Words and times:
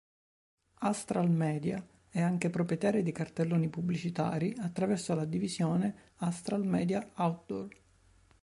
Astral 0.79 1.29
Media 1.29 1.87
è 2.09 2.21
anche 2.21 2.49
proprietaria 2.49 3.03
di 3.03 3.11
cartelloni 3.11 3.69
pubblicitari 3.69 4.51
attraverso 4.59 5.13
la 5.13 5.25
divisione 5.25 6.13
Astral 6.15 6.65
Media 6.65 7.07
Outdoor. 7.17 7.79